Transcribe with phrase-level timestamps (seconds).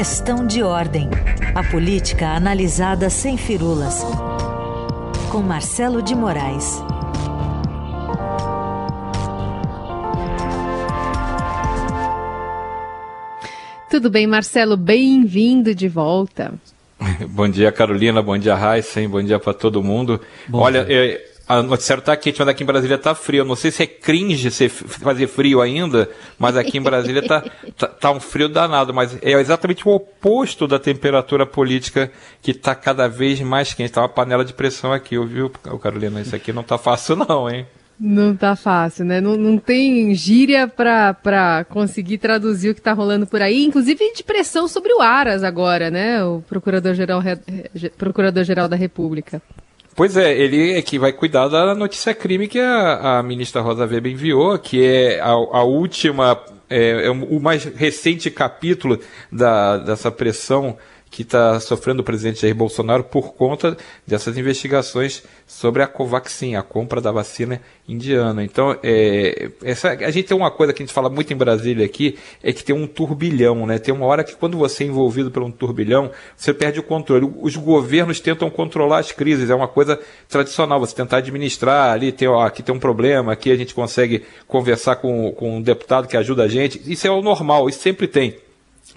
[0.00, 1.10] Questão de ordem.
[1.54, 4.02] A política analisada sem firulas.
[5.30, 6.82] Com Marcelo de Moraes.
[13.90, 14.74] Tudo bem, Marcelo?
[14.74, 16.54] Bem-vindo de volta.
[17.28, 18.22] Bom dia, Carolina.
[18.22, 19.06] Bom dia, Raíssa.
[19.06, 20.18] Bom dia para todo mundo.
[20.48, 23.40] Bom Olha, é, a noticiário tá quente, mas aqui em Brasília tá frio.
[23.40, 26.08] Eu não sei se é cringe fazer frio ainda,
[26.38, 27.42] mas aqui em Brasília tá,
[27.76, 28.94] tá, tá, um frio danado.
[28.94, 32.08] Mas é exatamente o oposto da temperatura política
[32.40, 33.90] que tá cada vez mais quente.
[33.90, 35.50] Tá uma panela de pressão aqui, viu,
[35.82, 36.20] Carolina?
[36.20, 37.66] Isso aqui não tá fácil não, hein?
[37.98, 39.20] Não tá fácil, né?
[39.20, 44.22] Não, não tem gíria para conseguir traduzir o que tá rolando por aí, inclusive de
[44.22, 46.22] pressão sobre o Aras agora, né?
[46.22, 47.20] O Procurador-Geral
[47.98, 49.42] Procurador -Geral da República.
[49.94, 53.86] Pois é, ele é que vai cuidar da notícia crime que a, a ministra Rosa
[53.86, 58.98] Weber enviou, que é a, a última, é, é, o mais recente capítulo
[59.30, 60.78] da, dessa pressão
[61.10, 63.76] que está sofrendo o presidente Jair Bolsonaro por conta
[64.06, 68.44] dessas investigações sobre a Covaxin, a compra da vacina indiana.
[68.44, 71.84] Então, é, essa, a gente tem uma coisa que a gente fala muito em Brasília
[71.84, 73.78] aqui, é que tem um turbilhão, né?
[73.78, 77.28] Tem uma hora que quando você é envolvido por um turbilhão, você perde o controle.
[77.40, 82.28] Os governos tentam controlar as crises, é uma coisa tradicional, você tentar administrar ali, tem,
[82.28, 86.16] ó, aqui tem um problema, aqui a gente consegue conversar com, com um deputado que
[86.16, 86.80] ajuda a gente.
[86.86, 88.36] Isso é o normal, isso sempre tem.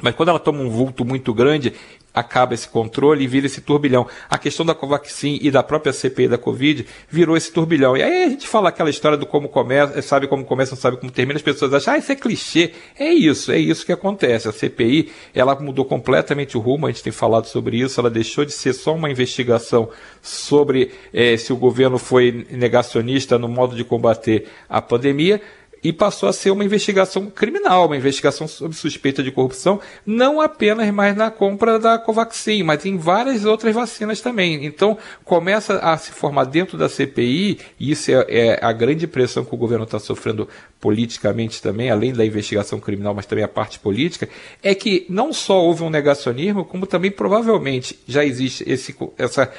[0.02, 1.74] Mas quando ela toma um vulto muito grande,
[2.14, 4.08] acaba esse controle e vira esse turbilhão.
[4.30, 7.98] A questão da Covaxin e da própria CPI da Covid virou esse turbilhão.
[7.98, 10.98] E aí a gente fala aquela história do como começa, sabe como começa, não sabe
[10.98, 12.72] como termina, as pessoas acham, ah, isso é clichê.
[12.98, 14.48] É isso, é isso que acontece.
[14.48, 18.46] A CPI, ela mudou completamente o rumo, a gente tem falado sobre isso, ela deixou
[18.46, 19.90] de ser só uma investigação
[20.22, 25.42] sobre eh, se o governo foi negacionista no modo de combater a pandemia,
[25.84, 30.90] e passou a ser uma investigação criminal, uma investigação sob suspeita de corrupção, não apenas
[30.92, 34.66] mais na compra da Covaxin, mas em várias outras vacinas também.
[34.66, 39.44] Então, começa a se formar dentro da CPI, e isso é, é a grande pressão
[39.44, 40.48] que o governo está sofrendo
[40.84, 44.28] politicamente também, além da investigação criminal, mas também a parte política,
[44.62, 49.50] é que não só houve um negacionismo, como também provavelmente já existe esse essa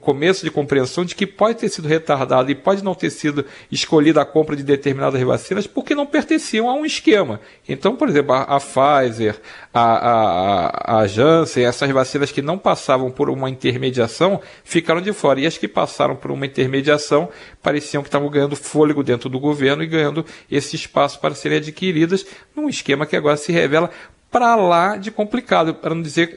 [0.00, 4.22] começo de compreensão de que pode ter sido retardado e pode não ter sido escolhida
[4.22, 7.38] a compra de determinadas vacinas porque não pertenciam a um esquema.
[7.68, 9.38] Então, por exemplo, a, a Pfizer,
[9.74, 15.38] a, a, a Janssen, essas vacinas que não passavam por uma intermediação ficaram de fora.
[15.38, 17.28] E as que passaram por uma intermediação
[17.62, 22.24] pareciam que estavam ganhando fôlego dentro do governo e ganhando esse espaço para serem adquiridas
[22.54, 23.90] num esquema que agora se revela
[24.30, 26.34] para lá de complicado, para não dizer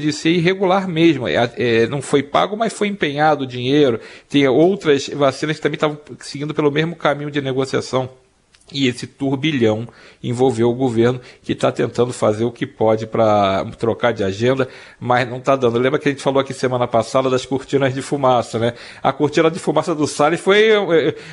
[0.00, 1.28] de ser irregular mesmo.
[1.28, 4.00] É, é, não foi pago, mas foi empenhado o dinheiro.
[4.28, 8.10] Tem outras vacinas que também estavam seguindo pelo mesmo caminho de negociação.
[8.72, 9.86] E esse turbilhão
[10.22, 14.68] envolveu o governo que está tentando fazer o que pode para trocar de agenda,
[14.98, 15.78] mas não está dando.
[15.78, 18.74] Lembra que a gente falou aqui semana passada das cortinas de fumaça, né?
[19.00, 20.70] A cortina de fumaça do Salles foi,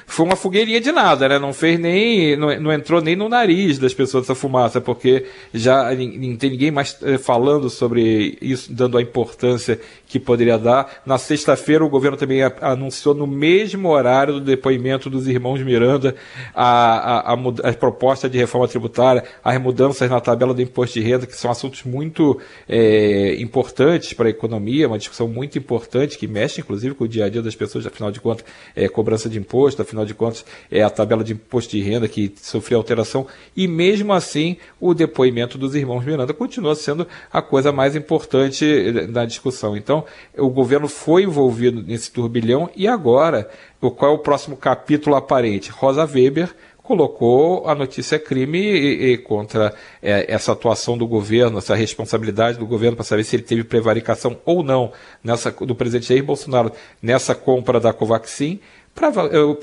[0.05, 1.39] foi uma fogueirinha de nada, né?
[1.39, 5.91] Não fez nem, não, não entrou nem no nariz das pessoas essa fumaça, porque já
[5.91, 11.01] não tem ninguém mais eh, falando sobre isso, dando a importância que poderia dar.
[11.03, 16.15] Na sexta-feira, o governo também anunciou no mesmo horário do depoimento dos irmãos Miranda
[16.53, 21.05] a, a, a, a proposta de reforma tributária, as mudanças na tabela do imposto de
[21.05, 26.27] renda, que são assuntos muito é, importantes para a economia, uma discussão muito importante que
[26.27, 28.45] mexe, inclusive, com o dia a dia das pessoas, afinal de contas,
[28.75, 32.33] é cobrança de imposto, afinal de contas, é a tabela de imposto de renda que
[32.37, 37.95] sofreu alteração, e mesmo assim, o depoimento dos irmãos Miranda continua sendo a coisa mais
[37.95, 38.65] importante
[39.09, 39.75] na discussão.
[39.75, 40.05] Então,
[40.37, 45.71] o governo foi envolvido nesse turbilhão e agora, qual é o próximo capítulo aparente?
[45.71, 46.53] Rosa Weber
[46.83, 52.67] colocou a notícia crime e, e contra é, essa atuação do governo, essa responsabilidade do
[52.67, 54.91] governo para saber se ele teve prevaricação ou não
[55.23, 58.59] nessa, do presidente Jair Bolsonaro nessa compra da Covaxin
[58.93, 59.09] para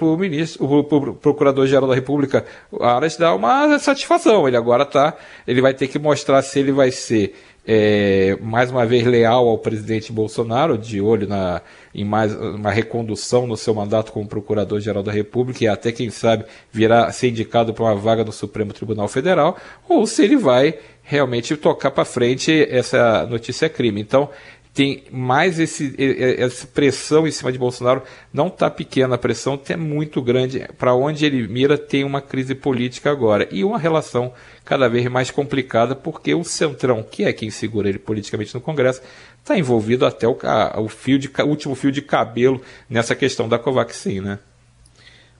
[0.05, 2.45] o ministro, o procurador-geral da República,
[2.81, 4.49] Aras, dar uma satisfação.
[4.49, 5.17] Ele agora tá,
[5.47, 7.35] ele vai ter que mostrar se ele vai ser
[7.67, 11.61] é, mais uma vez leal ao presidente Bolsonaro, de olho na,
[11.95, 16.45] em mais uma recondução no seu mandato como Procurador-Geral da República e até, quem sabe,
[16.73, 19.57] virá ser indicado para uma vaga no Supremo Tribunal Federal,
[19.89, 24.01] ou se ele vai realmente tocar para frente essa notícia crime.
[24.01, 24.31] Então,
[24.73, 25.95] tem mais esse,
[26.39, 28.03] essa pressão em cima de Bolsonaro.
[28.33, 30.67] Não está pequena, a pressão é muito grande.
[30.79, 33.49] Para onde ele mira, tem uma crise política agora.
[33.51, 34.33] E uma relação
[34.65, 39.03] cada vez mais complicada, porque o Centrão, que é quem segura ele politicamente no Congresso,
[39.39, 43.49] está envolvido até o, a, o, fio de, o último fio de cabelo nessa questão
[43.49, 44.39] da Covaxin, né?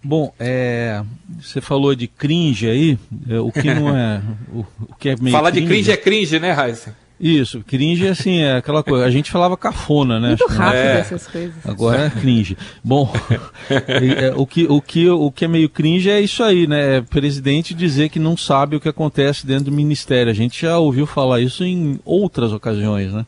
[0.03, 1.03] Bom, é,
[1.39, 2.99] você falou de cringe aí,
[3.29, 4.23] é, o que não é.
[4.51, 6.97] O, o que é meio Falar cringe, de cringe é cringe, né, Raíssa?
[7.21, 9.05] Isso, cringe é assim, é aquela coisa.
[9.05, 10.29] A gente falava cafona, né?
[10.29, 11.01] Muito rápido é.
[11.01, 11.55] essas coisas.
[11.67, 12.57] Agora é cringe.
[12.83, 13.13] Bom,
[13.69, 16.97] é, o, que, o, que, o que é meio cringe é isso aí, né?
[16.97, 20.31] É presidente dizer que não sabe o que acontece dentro do ministério.
[20.31, 23.27] A gente já ouviu falar isso em outras ocasiões, né?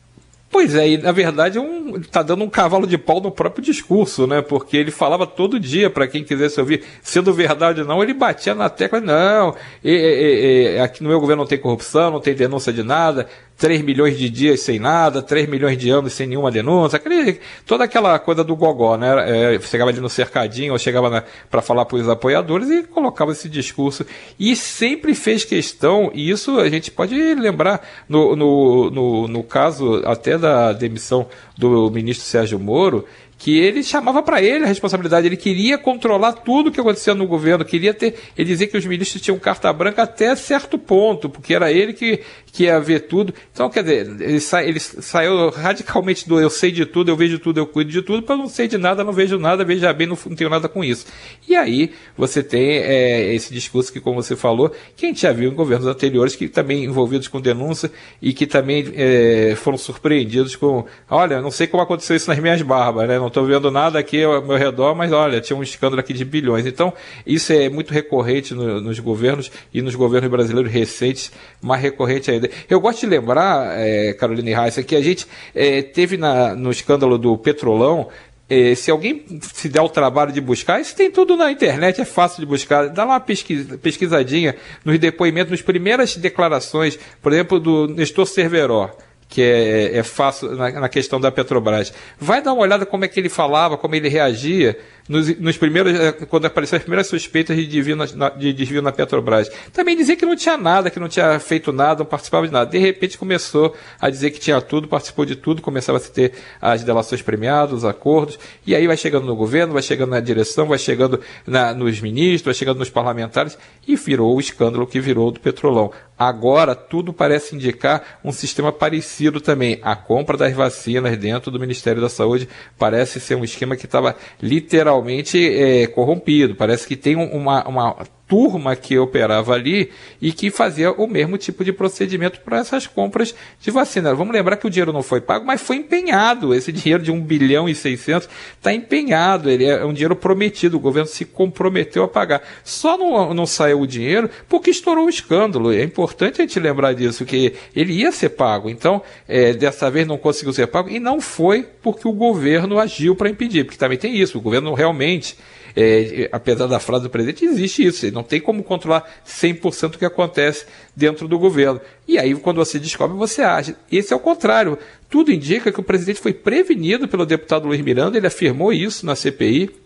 [0.53, 4.27] Pois é, e na verdade um, tá dando um cavalo de pau no próprio discurso,
[4.27, 4.39] né?
[4.39, 8.53] Porque ele falava todo dia para quem quisesse ouvir, sendo verdade ou não, ele batia
[8.53, 12.35] na tecla, não, e, e, e, aqui no meu governo não tem corrupção, não tem
[12.35, 13.27] denúncia de nada,
[13.57, 17.83] 3 milhões de dias sem nada, 3 milhões de anos sem nenhuma denúncia, aquele, toda
[17.83, 19.53] aquela coisa do gogó, né?
[19.55, 23.47] É, chegava ali no cercadinho, ou chegava para falar para os apoiadores e colocava esse
[23.47, 24.05] discurso.
[24.39, 30.01] E sempre fez questão, e isso a gente pode lembrar no, no, no, no caso
[30.05, 31.27] até da demissão
[31.57, 33.05] do ministro Sérgio Moro,
[33.37, 37.27] que ele chamava para ele a responsabilidade, ele queria controlar tudo o que acontecia no
[37.27, 41.53] governo, queria ter, ele dizia que os ministros tinham carta branca até certo ponto, porque
[41.53, 42.21] era ele que,
[42.51, 43.33] que ia ver tudo.
[43.51, 47.39] Então, quer dizer, ele, sa, ele saiu radicalmente do eu sei de tudo, eu vejo
[47.39, 50.07] tudo, eu cuido de tudo, para não sei de nada, não vejo nada, veja bem,
[50.07, 51.05] não, não tenho nada com isso.
[51.47, 55.33] E aí você tem é, esse discurso que, como você falou, que a gente já
[55.33, 57.91] viu em governos anteriores, que também envolvidos com denúncia
[58.21, 62.61] e que também é, foram surpreendidos com, olha, não sei como aconteceu isso nas minhas
[62.61, 63.19] barbas, né?
[63.19, 66.23] Não estou vendo nada aqui ao meu redor, mas olha, tinha um escândalo aqui de
[66.23, 66.65] bilhões.
[66.65, 66.93] Então,
[67.25, 71.31] isso é muito recorrente no, nos governos e nos governos brasileiros recentes,
[71.61, 72.49] mais recorrente ainda.
[72.69, 77.17] Eu gosto de lembrar, é, Carolina e que a gente é, teve na, no escândalo
[77.17, 78.07] do Petrolão,
[78.49, 82.05] é, se alguém se der o trabalho de buscar, isso tem tudo na internet, é
[82.05, 82.89] fácil de buscar.
[82.89, 88.95] Dá lá uma pesquisa, pesquisadinha nos depoimentos, nas primeiras declarações, por exemplo, do Nestor Cerveró
[89.33, 91.91] que é, é fácil na, na, questão da Petrobras.
[92.19, 94.77] Vai dar uma olhada como é que ele falava, como ele reagia
[95.09, 98.91] nos, nos primeiros, eh, quando apareceram as primeiras suspeitas de desvio na, de desvio na
[98.91, 99.49] Petrobras.
[99.73, 102.69] Também dizia que não tinha nada, que não tinha feito nada, não participava de nada.
[102.69, 106.83] De repente começou a dizer que tinha tudo, participou de tudo, começava a ter as
[106.83, 108.37] delações premiadas, os acordos,
[108.67, 112.43] e aí vai chegando no governo, vai chegando na direção, vai chegando na, nos ministros,
[112.43, 113.57] vai chegando nos parlamentares,
[113.87, 115.91] e virou o escândalo que virou do Petrolão.
[116.19, 119.79] Agora tudo parece indicar um sistema parecido também.
[119.81, 122.47] A compra das vacinas dentro do Ministério da Saúde
[122.77, 126.55] parece ser um esquema que estava literalmente é, corrompido.
[126.55, 127.95] Parece que tem uma, uma
[128.33, 133.35] turma que operava ali e que fazia o mesmo tipo de procedimento para essas compras
[133.61, 134.15] de vacina.
[134.15, 136.51] Vamos lembrar que o dinheiro não foi pago, mas foi empenhado.
[136.51, 138.27] Esse dinheiro de 1 bilhão e 600
[138.57, 139.51] está empenhado.
[139.51, 140.77] Ele é um dinheiro prometido.
[140.77, 142.41] O governo se comprometeu a pagar.
[142.63, 145.71] Só não, não saiu o dinheiro porque estourou o escândalo.
[145.71, 148.67] É importante a gente lembrar disso, que ele ia ser pago.
[148.67, 153.15] Então, é, dessa vez não conseguiu ser pago e não foi porque o governo agiu
[153.15, 153.63] para impedir.
[153.63, 154.39] Porque também tem isso.
[154.39, 155.37] O governo realmente
[155.75, 158.11] é, apesar da frase do presidente, existe isso.
[158.11, 160.65] Não tem como controlar 100% o que acontece
[160.95, 161.81] dentro do governo.
[162.07, 163.75] E aí, quando você descobre, você age.
[163.91, 164.77] Esse é o contrário.
[165.09, 169.15] Tudo indica que o presidente foi prevenido pelo deputado Luiz Miranda, ele afirmou isso na
[169.15, 169.83] CPI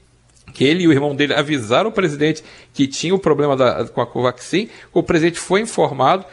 [0.54, 2.44] que ele e o irmão dele avisaram o presidente
[2.74, 6.26] que tinha o problema da, com a Covaxin, o presidente foi informado,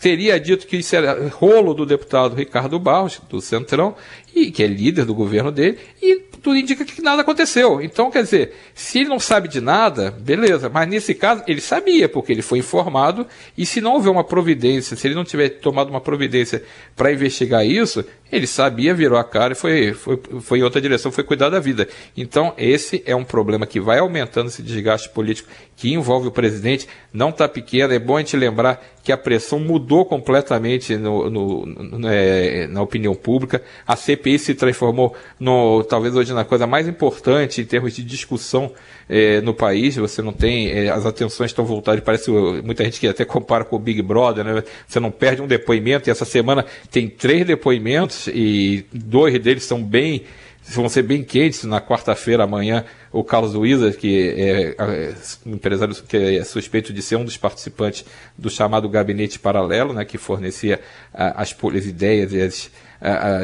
[0.00, 3.94] teria dito que isso era rolo do deputado Ricardo Barros, do Centrão,
[4.34, 7.80] e que é líder do governo dele, e tudo indica que nada aconteceu.
[7.80, 12.08] Então, quer dizer, se ele não sabe de nada, beleza, mas nesse caso ele sabia,
[12.08, 15.88] porque ele foi informado, e se não houver uma providência, se ele não tiver tomado
[15.90, 16.62] uma providência
[16.94, 21.12] para investigar isso, ele sabia, virou a cara e foi, foi, foi em outra direção,
[21.12, 21.88] foi cuidar da vida.
[22.16, 26.88] Então, esse é um problema que vai aumentando esse desgaste político que envolve o presidente,
[27.12, 31.66] não está pequeno, é bom a gente lembrar que a pressão mudou completamente no, no,
[31.66, 36.88] no, é, na opinião pública, a CPI se transformou no, talvez hoje na coisa mais
[36.88, 38.72] importante em termos de discussão
[39.08, 43.06] é, no país, você não tem, é, as atenções estão voltadas, parece muita gente que
[43.06, 44.62] até compara com o Big Brother, né?
[44.86, 49.82] Você não perde um depoimento, e essa semana tem três depoimentos, e dois deles são
[49.82, 50.24] bem
[50.68, 52.84] vão ser bem quentes na quarta-feira amanhã
[53.16, 55.14] o Carlos Wieser, que é, é
[55.46, 58.04] um empresário que é suspeito de ser um dos participantes
[58.36, 60.80] do chamado gabinete paralelo, né, que fornecia
[61.14, 62.70] as, as ideias e as,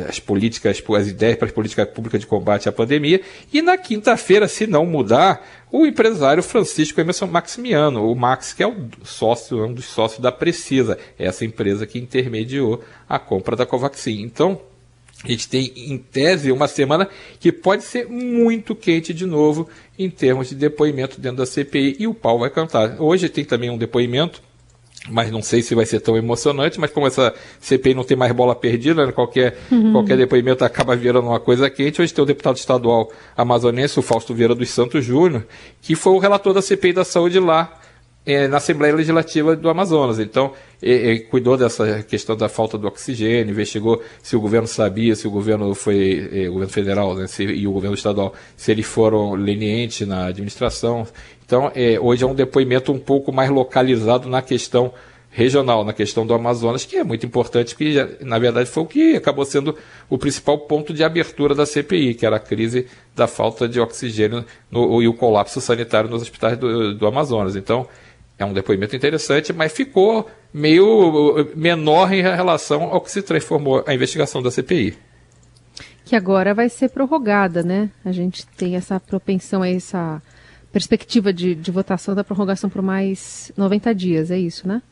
[0.08, 3.22] as políticas, as ideias para as políticas públicas de combate à pandemia.
[3.50, 8.66] E na quinta-feira, se não mudar, o empresário Francisco Emerson Maximiano, o Max, que é
[8.66, 14.20] o sócio, um dos sócios da Precisa, essa empresa que intermediou a compra da Covaxin.
[14.20, 14.60] Então,
[15.24, 20.10] a gente tem, em tese, uma semana que pode ser muito quente de novo em
[20.10, 23.00] termos de depoimento dentro da CPI e o pau vai cantar.
[23.00, 24.42] Hoje tem também um depoimento
[25.08, 28.30] mas não sei se vai ser tão emocionante, mas como essa CPI não tem mais
[28.32, 29.92] bola perdida, né, qualquer, uhum.
[29.92, 32.00] qualquer depoimento acaba virando uma coisa quente.
[32.00, 35.44] Hoje tem o deputado estadual amazonense, o Fausto Vieira dos Santos Júnior,
[35.80, 37.80] que foi o relator da CPI da saúde lá
[38.48, 40.18] na Assembleia Legislativa do Amazonas.
[40.20, 45.26] Então, ele, cuidou dessa questão da falta do oxigênio, investigou se o governo sabia, se
[45.26, 48.86] o governo foi, é, o governo federal né, se, e o governo estadual, se eles
[48.86, 51.06] foram lenientes na administração.
[51.44, 54.92] Então, é, hoje é um depoimento um pouco mais localizado na questão
[55.32, 59.16] regional, na questão do Amazonas, que é muito importante, porque na verdade foi o que
[59.16, 59.76] acabou sendo
[60.08, 62.86] o principal ponto de abertura da CPI, que era a crise
[63.16, 67.56] da falta de oxigênio no, e o colapso sanitário nos hospitais do, do Amazonas.
[67.56, 67.88] Então,
[68.42, 73.94] é um depoimento interessante, mas ficou meio menor em relação ao que se transformou a
[73.94, 74.96] investigação da CPI.
[76.04, 77.90] Que agora vai ser prorrogada, né?
[78.04, 80.20] A gente tem essa propensão a essa
[80.72, 84.82] perspectiva de, de votação da prorrogação por mais 90 dias, é isso, né?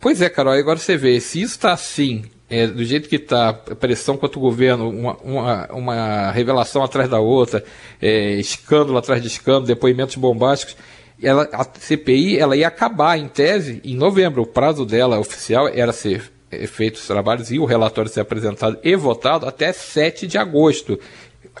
[0.00, 3.52] Pois é, Carol, agora você vê, se isso está assim, é, do jeito que está,
[3.52, 7.62] pressão contra o governo, uma, uma, uma revelação atrás da outra,
[8.00, 10.74] é, escândalo atrás de escândalo, depoimentos bombásticos,
[11.22, 14.42] ela, a CPI ela ia acabar, em tese, em novembro.
[14.42, 16.30] O prazo dela oficial era ser
[16.66, 20.98] feitos os trabalhos e o relatório ser apresentado e votado até 7 de agosto.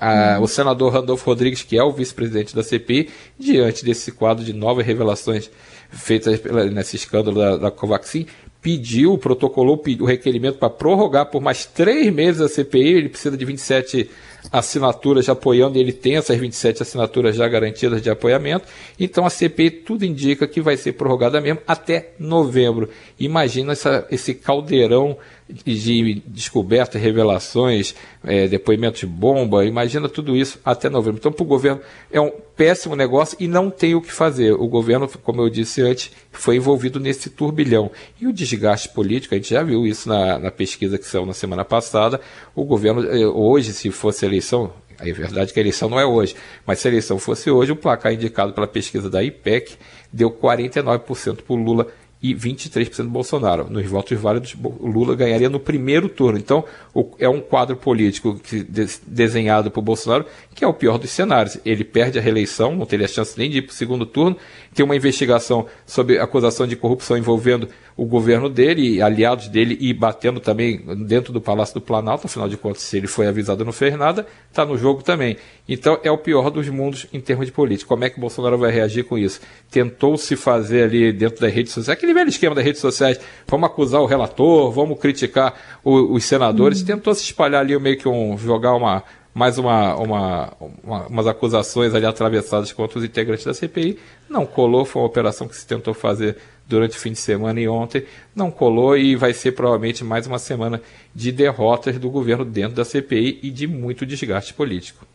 [0.00, 4.52] Ah, O senador Randolfo Rodrigues, que é o vice-presidente da CPI, diante desse quadro de
[4.52, 5.50] novas revelações
[5.90, 6.40] feitas
[6.72, 8.26] nesse escândalo da, da Covaxin,
[8.62, 12.94] pediu, protocolou o requerimento para prorrogar por mais três meses a CPI.
[12.94, 14.10] Ele precisa de 27
[14.50, 18.66] assinaturas apoiando, ele tem essas 27 assinaturas já garantidas de apoiamento.
[18.98, 22.88] Então a CPI tudo indica que vai ser prorrogada mesmo até novembro.
[23.18, 25.16] Imagina essa, esse caldeirão
[25.52, 27.94] de descobertas, revelações,
[28.24, 31.18] é, depoimentos de bomba, imagina tudo isso até novembro.
[31.18, 31.80] Então, para o governo
[32.10, 34.52] é um péssimo negócio e não tem o que fazer.
[34.52, 37.90] O governo, como eu disse antes, foi envolvido nesse turbilhão.
[38.20, 41.32] E o desgaste político, a gente já viu isso na, na pesquisa que saiu na
[41.32, 42.20] semana passada.
[42.54, 46.34] O governo, é, hoje, se fosse eleição, é verdade que a eleição não é hoje,
[46.66, 49.76] mas se a eleição fosse hoje, o placar indicado pela pesquisa da IPEC
[50.12, 51.86] deu 49% para o Lula
[52.22, 53.70] e 23% Bolsonaro.
[53.70, 56.38] Nos votos válidos, Lula ganharia no primeiro turno.
[56.38, 56.64] Então,
[57.18, 60.26] é um quadro político que, de, desenhado por Bolsonaro
[60.60, 61.58] que é o pior dos cenários.
[61.64, 64.36] Ele perde a reeleição, não teria chance nem de ir para o segundo turno.
[64.74, 69.92] Tem uma investigação sobre acusação de corrupção envolvendo o governo dele e aliados dele e
[69.94, 72.26] batendo também dentro do Palácio do Planalto.
[72.26, 75.38] Afinal de contas, se ele foi avisado não fez nada, está no jogo também.
[75.66, 77.88] Então, é o pior dos mundos em termos de política.
[77.88, 79.40] Como é que Bolsonaro vai reagir com isso?
[79.70, 83.68] Tentou se fazer ali dentro das redes sociais, aquele velho esquema das redes sociais, vamos
[83.68, 86.86] acusar o relator, vamos criticar o, os senadores, uhum.
[86.86, 89.02] tentou se espalhar ali meio que um, jogar uma,
[89.32, 90.52] mais uma, uma,
[90.82, 93.98] uma, umas acusações ali atravessadas contra os integrantes da CPI.
[94.28, 96.36] Não colou, foi uma operação que se tentou fazer
[96.66, 98.04] durante o fim de semana e ontem.
[98.34, 100.80] Não colou e vai ser provavelmente mais uma semana
[101.14, 105.06] de derrotas do governo dentro da CPI e de muito desgaste político.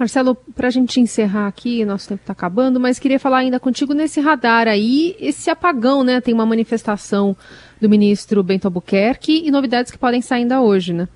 [0.00, 3.92] Marcelo, para a gente encerrar aqui, nosso tempo está acabando, mas queria falar ainda contigo
[3.92, 6.22] nesse radar aí, esse apagão, né?
[6.22, 7.36] Tem uma manifestação
[7.78, 11.06] do ministro Bento Albuquerque e novidades que podem sair ainda hoje, né?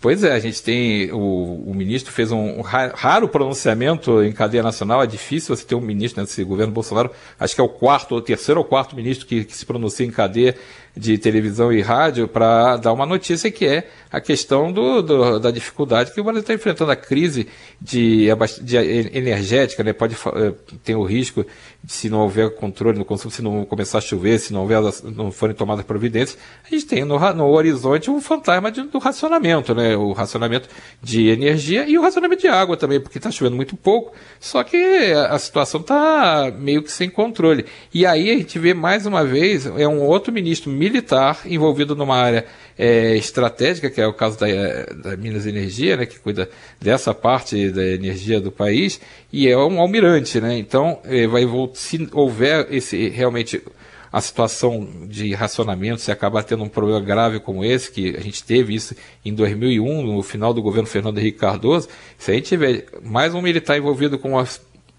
[0.00, 1.12] Pois é, a gente tem.
[1.12, 5.02] O, o ministro fez um, raro pronunciamento em cadeia nacional.
[5.02, 7.10] É difícil você ter um ministro nesse governo Bolsonaro.
[7.38, 10.10] Acho que é o quarto, ou terceiro ou quarto ministro que, que se pronuncia em
[10.10, 10.56] cadeia
[10.96, 15.50] de televisão e rádio para dar uma notícia que é a questão do, do, da
[15.50, 17.48] dificuldade que o Brasil está enfrentando a crise
[17.80, 18.28] de,
[18.60, 19.94] de energética, né?
[19.94, 20.52] Pode eh,
[20.84, 21.46] ter o risco
[21.82, 24.80] de se não houver controle no consumo, se não começar a chover, se não, houver,
[25.16, 29.74] não forem tomadas providências, a gente tem no, no horizonte um fantasma de, do racionamento,
[29.74, 29.96] né?
[29.96, 30.68] O racionamento
[31.02, 34.76] de energia e o racionamento de água também, porque está chovendo muito pouco, só que
[34.76, 37.64] a situação está meio que sem controle.
[37.94, 42.16] E aí a gente vê mais uma vez, é um outro ministro militar envolvido numa
[42.16, 42.44] área
[42.76, 44.46] é, estratégica, que é o caso da,
[45.10, 49.00] da Minas Energia, né, que cuida dessa parte da energia do país,
[49.32, 50.58] e é um almirante, né?
[50.58, 51.42] Então, é, vai
[51.74, 53.62] se houver esse realmente
[54.12, 58.42] a situação de racionamento, se acabar tendo um problema grave como esse, que a gente
[58.44, 62.86] teve isso em 2001, no final do governo Fernando Henrique Cardoso, se a gente tiver
[63.02, 64.46] mais um militar envolvido com uma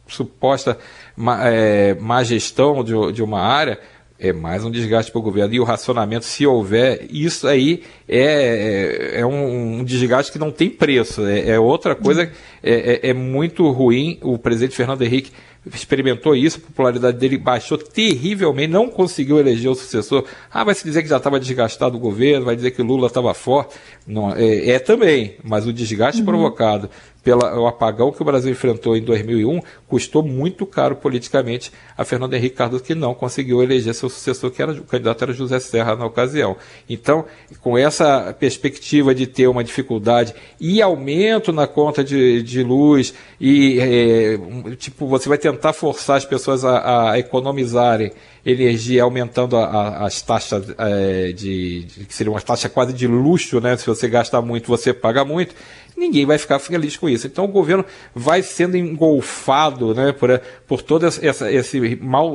[0.07, 0.77] suposta
[1.15, 3.79] má, é, má gestão de, de uma área,
[4.23, 5.53] é mais um desgaste para o governo.
[5.53, 10.49] E o racionamento, se houver, isso aí é, é, é um, um, desgaste que não
[10.49, 11.25] tem preço.
[11.25, 12.31] É, é outra coisa,
[12.63, 14.17] é, é, é, muito ruim.
[14.21, 15.33] O presidente Fernando Henrique
[15.73, 20.25] experimentou isso, a popularidade dele baixou terrivelmente, não conseguiu eleger o sucessor.
[20.51, 23.33] Ah, vai se dizer que já estava desgastado o governo, vai dizer que Lula estava
[23.33, 23.75] forte.
[24.07, 26.25] Não, é, é, também, mas o desgaste uhum.
[26.25, 26.89] provocado
[27.23, 32.55] pelo apagão que o Brasil enfrentou em 2001 custou muito caro politicamente a Fernando Henrique
[32.55, 36.05] Cardoso, que não conseguiu eleger seu sucessor, que era o candidato era José Serra na
[36.05, 36.57] ocasião.
[36.89, 37.25] Então,
[37.61, 43.79] com essa perspectiva de ter uma dificuldade e aumento na conta de, de luz, e
[43.79, 48.11] é, tipo, você vai tentar forçar as pessoas a, a economizarem
[48.45, 53.07] energia, aumentando a, a, as taxas é, de, de, que seriam uma taxa quase de
[53.07, 53.77] luxo, né?
[53.77, 55.55] Se você gasta muito, você paga muito.
[55.95, 57.27] Ninguém vai ficar feliz com isso.
[57.27, 62.33] Então o governo vai sendo engolfado, né, por, por toda essa esse mal,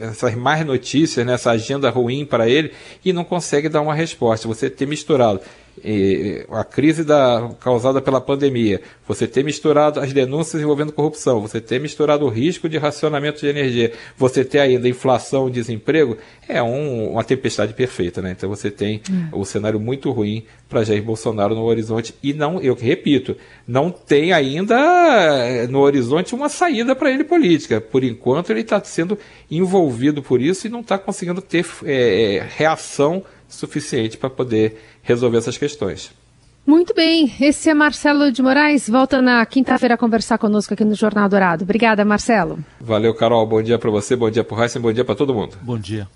[0.00, 2.72] essas más notícias, né, essa agenda ruim para ele
[3.04, 4.48] e não consegue dar uma resposta.
[4.48, 5.40] Você ter misturado
[6.50, 11.80] a crise da, causada pela pandemia, você ter misturado as denúncias envolvendo corrupção, você ter
[11.80, 16.16] misturado o risco de racionamento de energia, você ter ainda inflação e desemprego,
[16.48, 18.22] é um, uma tempestade perfeita.
[18.22, 18.32] Né?
[18.32, 19.28] Então você tem hum.
[19.32, 24.32] o cenário muito ruim para Jair Bolsonaro no horizonte e não, eu repito, não tem
[24.32, 27.80] ainda eh, no horizonte uma saída para ele política.
[27.80, 29.18] Por enquanto ele está sendo
[29.50, 35.56] envolvido por isso e não está conseguindo ter é, reação suficiente para poder resolver essas
[35.56, 36.10] questões.
[36.66, 40.94] Muito bem, esse é Marcelo de Moraes, volta na quinta-feira a conversar conosco aqui no
[40.94, 41.62] Jornal Dourado.
[41.62, 42.58] Obrigada, Marcelo.
[42.80, 45.34] Valeu, Carol, bom dia para você, bom dia para o Heisen, bom dia para todo
[45.34, 45.58] mundo.
[45.60, 46.08] Bom dia.